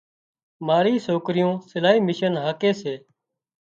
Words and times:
ماري 0.67 0.93
سوڪريون 1.07 1.53
سلائي 1.71 1.99
مِشين 2.07 2.33
هاڪي 2.43 2.71
سي 2.81 2.95